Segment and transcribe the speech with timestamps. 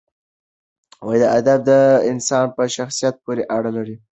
[1.37, 1.71] ادب د
[2.11, 3.95] انسان په شخصیت پورې اړه لري.